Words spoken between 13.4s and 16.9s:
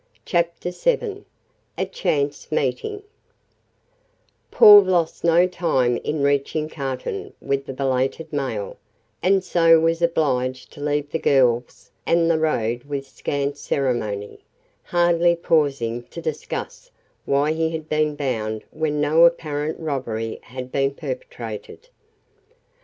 ceremony, hardly pausing to discuss